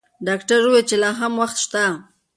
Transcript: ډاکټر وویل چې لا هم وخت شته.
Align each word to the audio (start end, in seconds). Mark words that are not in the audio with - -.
ډاکټر 0.27 0.59
وویل 0.63 0.85
چې 0.89 0.95
لا 1.03 1.09
هم 1.19 1.33
وخت 1.41 1.57
شته. 1.65 1.83